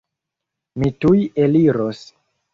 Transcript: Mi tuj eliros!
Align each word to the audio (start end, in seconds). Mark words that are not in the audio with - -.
Mi 0.83 0.89
tuj 1.05 1.13
eliros! 1.45 2.03